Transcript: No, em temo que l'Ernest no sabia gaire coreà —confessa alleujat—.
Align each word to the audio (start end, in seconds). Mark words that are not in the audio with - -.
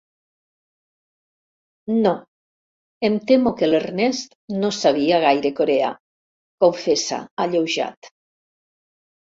No, 2.05 2.13
em 3.09 3.19
temo 3.33 3.53
que 3.61 3.71
l'Ernest 3.71 4.35
no 4.65 4.73
sabia 4.81 5.23
gaire 5.27 5.55
coreà 5.61 5.95
—confessa 6.01 7.25
alleujat—. 7.47 8.13